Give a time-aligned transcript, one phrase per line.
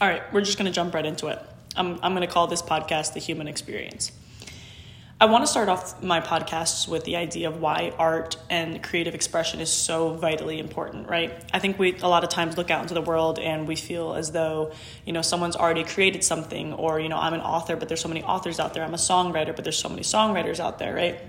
[0.00, 1.38] All right, we're just going to jump right into it.
[1.76, 4.12] I'm, I'm going to call this podcast The Human Experience.
[5.20, 9.14] I want to start off my podcasts with the idea of why art and creative
[9.14, 11.44] expression is so vitally important, right?
[11.52, 14.14] I think we a lot of times look out into the world and we feel
[14.14, 14.72] as though,
[15.04, 18.08] you know, someone's already created something or, you know, I'm an author, but there's so
[18.08, 18.82] many authors out there.
[18.82, 21.20] I'm a songwriter, but there's so many songwriters out there, right?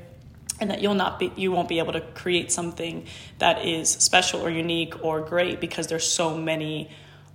[0.62, 3.06] And that you'll not be you won't be able to create something
[3.40, 6.90] that is special or unique or great because there's so many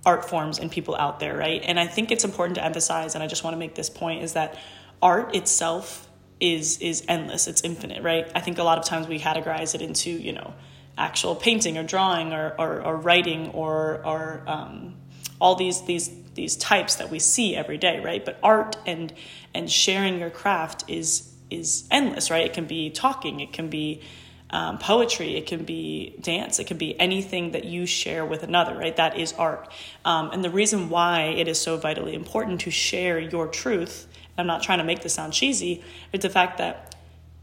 [0.07, 1.61] art forms and people out there, right?
[1.65, 4.23] And I think it's important to emphasize and I just want to make this point
[4.23, 4.57] is that
[5.01, 6.07] art itself
[6.39, 7.45] is is endless.
[7.47, 8.25] It's infinite right?
[8.33, 10.53] I think a lot of times we categorize it into you know
[10.97, 14.95] actual painting or drawing or or, or writing or or um,
[15.41, 18.23] all these these these types that we see every day right?
[18.23, 19.13] But art and
[19.53, 22.45] and sharing your craft is is endless right?
[22.45, 23.41] It can be talking.
[23.41, 24.01] It can be
[24.49, 28.75] um, poetry it can be dance it can be anything that you share with another
[28.77, 29.71] right that is art
[30.05, 34.47] um, and the reason why it is so vitally important to share your truth I'm
[34.47, 36.95] not trying to make this sound cheesy, it's the fact that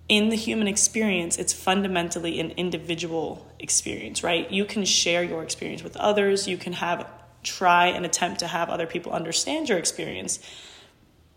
[0.09, 4.51] in the human experience, it's fundamentally an individual experience, right?
[4.51, 7.11] You can share your experience with others, you can have
[7.43, 10.39] try and attempt to have other people understand your experience.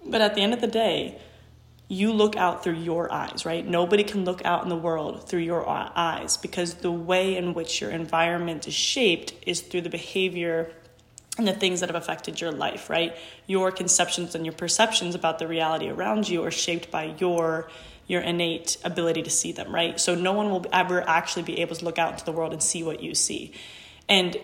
[0.06, 1.20] But at the end of the day,
[1.88, 3.66] you look out through your eyes, right?
[3.66, 7.80] Nobody can look out in the world through your eyes because the way in which
[7.80, 10.74] your environment is shaped is through the behavior
[11.38, 13.16] and the things that have affected your life, right?
[13.46, 17.70] Your conceptions and your perceptions about the reality around you are shaped by your
[18.08, 20.00] your innate ability to see them, right?
[20.00, 22.64] So no one will ever actually be able to look out into the world and
[22.64, 23.52] see what you see.
[24.08, 24.38] And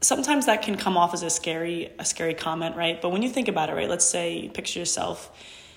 [0.00, 3.00] sometimes that can come off as a scary a scary comment, right?
[3.00, 3.88] But when you think about it, right?
[3.88, 5.30] Let's say picture yourself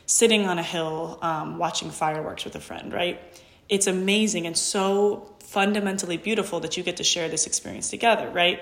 [0.10, 3.22] sitting on a hill um, watching fireworks with a friend, right?
[3.70, 8.60] It's amazing and so fundamentally beautiful that you get to share this experience together, right?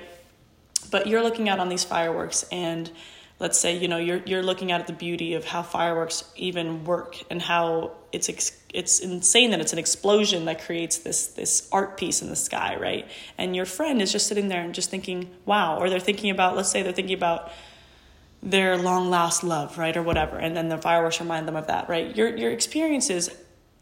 [0.91, 2.91] But you're looking out on these fireworks and
[3.39, 7.15] let's say you know you're you're looking at the beauty of how fireworks even work
[7.29, 8.29] and how it's
[8.73, 12.75] it's insane that it's an explosion that creates this this art piece in the sky
[12.79, 13.07] right
[13.37, 16.55] and your friend is just sitting there and just thinking wow or they're thinking about
[16.55, 17.51] let's say they're thinking about
[18.49, 21.87] their long last love right or whatever and then the fireworks remind them of that
[21.89, 23.29] right your your experiences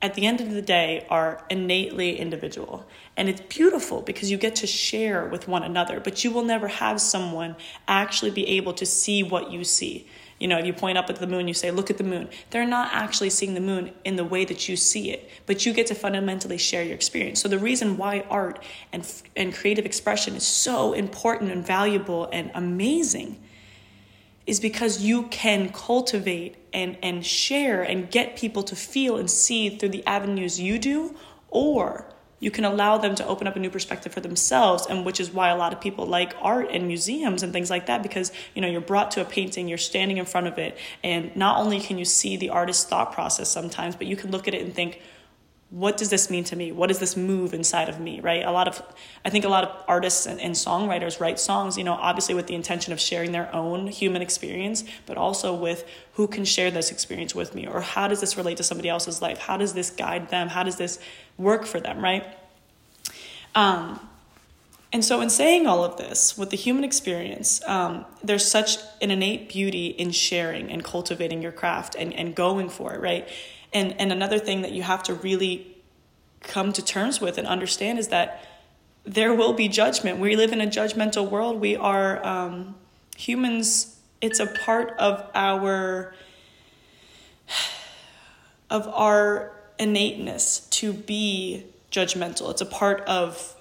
[0.01, 2.85] at the end of the day are innately individual.
[3.17, 6.67] And it's beautiful because you get to share with one another, but you will never
[6.67, 7.55] have someone
[7.87, 10.07] actually be able to see what you see.
[10.39, 12.29] You know, if you point up at the moon, you say, Look at the moon.
[12.51, 15.73] They're not actually seeing the moon in the way that you see it, but you
[15.73, 17.41] get to fundamentally share your experience.
[17.41, 18.61] So, the reason why art
[18.91, 23.39] and, and creative expression is so important and valuable and amazing
[24.45, 29.69] is because you can cultivate and, and share and get people to feel and see
[29.77, 31.15] through the avenues you do,
[31.49, 32.05] or
[32.39, 35.31] you can allow them to open up a new perspective for themselves and which is
[35.31, 38.61] why a lot of people like art and museums and things like that because you
[38.61, 41.79] know you're brought to a painting you're standing in front of it and not only
[41.79, 44.75] can you see the artist's thought process sometimes but you can look at it and
[44.75, 45.01] think
[45.75, 46.71] what does this mean to me?
[46.71, 48.45] What does this move inside of me, right?
[48.45, 48.81] A lot of,
[49.25, 52.47] I think a lot of artists and, and, songwriters write songs, you know, obviously with
[52.47, 56.91] the intention of sharing their own human experience, but also with who can share this
[56.91, 59.37] experience with me, or how does this relate to somebody else's life?
[59.37, 60.47] How does this guide them?
[60.47, 60.97] How does this
[61.37, 62.25] work for them, right?
[63.53, 63.99] Um,
[64.93, 69.11] and so, in saying all of this, with the human experience, um, there's such an
[69.11, 73.27] innate beauty in sharing and cultivating your craft and, and going for it, right?
[73.75, 75.75] And, and another thing that you have to really
[76.39, 78.47] come to terms with and understand is that
[79.03, 80.17] there will be judgment.
[80.17, 81.59] We live in a judgmental world.
[81.59, 82.75] We are um,
[83.17, 83.99] humans.
[84.21, 86.15] It's a part of our
[88.69, 92.49] of our innateness to be judgmental.
[92.51, 93.57] It's a part of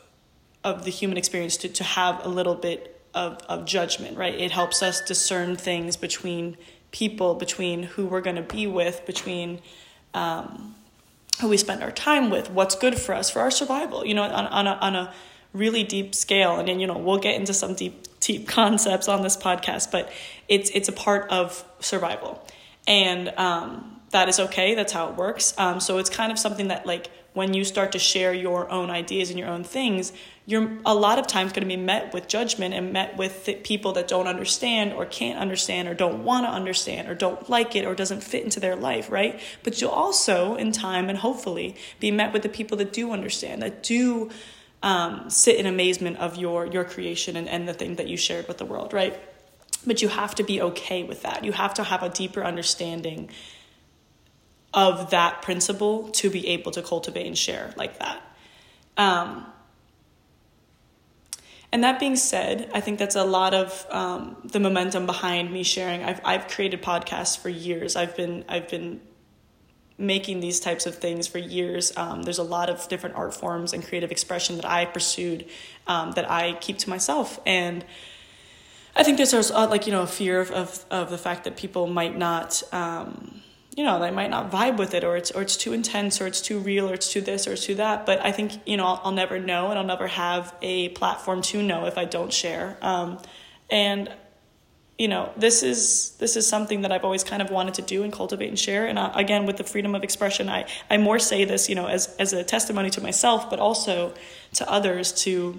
[0.63, 4.35] of the human experience to, to have a little bit of, of judgment, right?
[4.35, 6.57] It helps us discern things between
[6.93, 9.61] people, between who we're going to be with, between
[10.15, 10.75] um,
[11.41, 14.23] who we spend our time with, what's good for us for our survival, you know,
[14.23, 15.13] on, on, a, on a
[15.53, 16.57] really deep scale.
[16.57, 20.11] And then, you know, we'll get into some deep, deep concepts on this podcast, but
[20.49, 22.47] it's, it's a part of survival.
[22.87, 24.77] And um, that is okay.
[24.77, 25.53] That's how it works.
[25.59, 28.89] Um, so it's kind of something that, like, when you start to share your own
[28.89, 30.13] ideas and your own things,
[30.47, 33.93] you're a lot of times going to be met with judgment and met with people
[33.95, 37.85] that don't understand or can't understand or don't want to understand or don't like it
[37.85, 39.41] or doesn't fit into their life, right?
[39.65, 43.63] But you'll also, in time and hopefully, be met with the people that do understand,
[43.63, 44.31] that do
[44.85, 48.47] um, sit in amazement of your your creation and, and the thing that you shared
[48.47, 49.19] with the world, right?
[49.85, 51.43] But you have to be okay with that.
[51.43, 53.31] You have to have a deeper understanding
[54.75, 58.21] of that principle to be able to cultivate and share like that.
[58.97, 59.47] Um,
[61.73, 65.63] and that being said, I think that's a lot of um, the momentum behind me
[65.63, 66.05] sharing.
[66.05, 67.97] I've I've created podcasts for years.
[67.97, 69.01] I've been I've been
[69.97, 71.93] making these types of things for years.
[71.97, 75.47] Um, there's a lot of different art forms and creative expression that I pursued
[75.87, 77.85] um, that I keep to myself, and
[78.95, 81.57] I think there's also like you know a fear of of, of the fact that
[81.57, 82.63] people might not.
[82.73, 83.43] Um,
[83.77, 86.27] you know they might not vibe with it or it's or it's too intense or
[86.27, 88.07] it's too real or it's too this or it's too that.
[88.07, 91.43] But i think you know i'll, I'll never know and i'll never have a platform
[91.43, 92.77] to know if i don't share.
[92.81, 93.19] Um,
[93.71, 94.11] and
[94.97, 98.05] you know this is this is something that i've always kind of wanted to do
[98.05, 98.87] and cultivate and share.
[98.87, 101.75] And I, uh, again with the freedom of expression i i more say this you
[101.75, 104.15] know as as a testimony to myself but also
[104.53, 105.59] to others to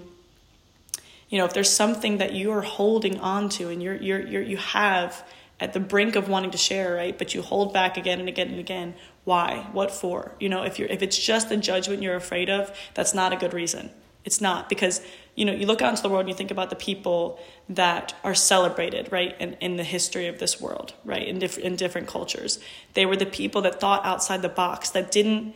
[1.28, 4.42] you know if there's something that you are holding on to and you're you're, you're
[4.42, 5.22] you have
[5.58, 7.16] at the brink of wanting to share, right?
[7.16, 8.94] But you hold back again and again and again.
[9.24, 9.66] Why?
[9.72, 10.32] What for?
[10.38, 13.36] You know, if you're if it's just a judgment you're afraid of, that's not a
[13.36, 13.90] good reason.
[14.24, 15.00] It's not because
[15.36, 17.38] you know you look out into the world and you think about the people
[17.68, 21.76] that are celebrated, right, in, in the history of this world, right, in different in
[21.76, 22.58] different cultures.
[22.94, 25.54] They were the people that thought outside the box, that didn't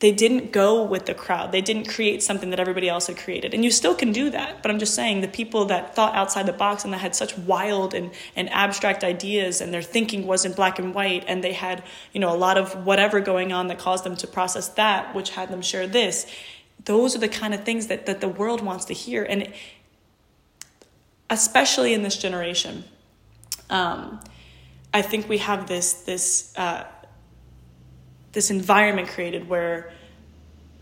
[0.00, 1.52] they didn't go with the crowd.
[1.52, 3.52] They didn't create something that everybody else had created.
[3.52, 4.62] And you still can do that.
[4.62, 7.36] But I'm just saying the people that thought outside the box and that had such
[7.36, 11.84] wild and, and abstract ideas and their thinking wasn't black and white and they had,
[12.14, 15.30] you know, a lot of whatever going on that caused them to process that, which
[15.30, 16.26] had them share this.
[16.86, 19.22] Those are the kind of things that, that the world wants to hear.
[19.22, 19.52] And
[21.28, 22.84] especially in this generation,
[23.68, 24.18] um,
[24.94, 26.84] I think we have this, this, uh,
[28.32, 29.92] this environment created where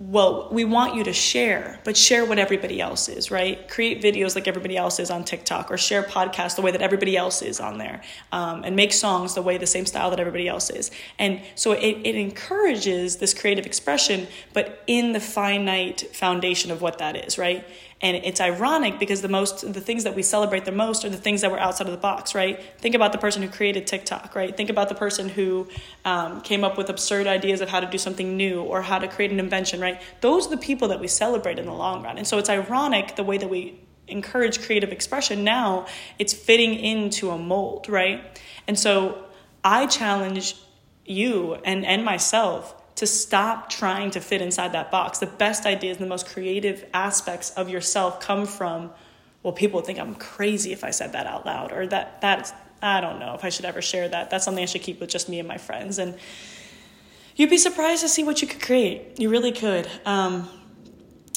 [0.00, 3.68] well, we want you to share, but share what everybody else is, right?
[3.68, 7.16] Create videos like everybody else is on TikTok, or share podcasts the way that everybody
[7.16, 8.00] else is on there,
[8.30, 10.92] um, and make songs the way the same style that everybody else is.
[11.18, 16.98] And so it, it encourages this creative expression, but in the finite foundation of what
[16.98, 17.66] that is, right?
[18.00, 21.16] And it's ironic because the most the things that we celebrate the most are the
[21.16, 22.62] things that were outside of the box, right?
[22.78, 24.56] Think about the person who created TikTok, right?
[24.56, 25.66] Think about the person who
[26.04, 29.08] um, came up with absurd ideas of how to do something new or how to
[29.08, 29.88] create an invention, right?
[30.20, 32.19] Those are the people that we celebrate in the long run.
[32.19, 35.87] And so it's ironic the way that we encourage creative expression now,
[36.19, 38.40] it's fitting into a mold, right?
[38.67, 39.25] And so
[39.62, 40.56] I challenge
[41.05, 45.19] you and, and myself to stop trying to fit inside that box.
[45.19, 48.91] The best ideas, the most creative aspects of yourself come from,
[49.43, 52.52] well, people think I'm crazy if I said that out loud, or that that's
[52.82, 54.31] I don't know if I should ever share that.
[54.31, 55.99] That's something I should keep with just me and my friends.
[55.99, 56.17] And
[57.38, 59.19] you'd be surprised to see what you could create.
[59.19, 59.88] You really could.
[60.05, 60.49] Um,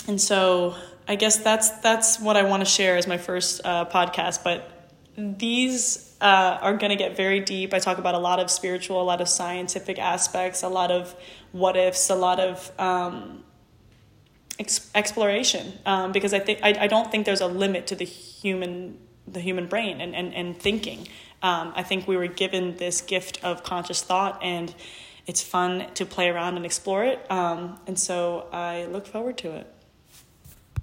[0.08, 0.76] and so
[1.08, 4.44] I guess that's that's what I want to share as my first uh, podcast.
[4.44, 4.70] But
[5.16, 7.74] these uh, are going to get very deep.
[7.74, 11.16] I talk about a lot of spiritual, a lot of scientific aspects, a lot of
[11.52, 13.44] what ifs, a lot of um,
[14.60, 15.74] ex- exploration.
[15.86, 18.98] Um, because I think I, I don't think there's a limit to the human
[19.28, 21.08] the human brain and and, and thinking.
[21.44, 24.74] Um, I think we were given this gift of conscious thought, and
[25.28, 27.20] it's fun to play around and explore it.
[27.32, 29.68] Um, and so I look forward to it.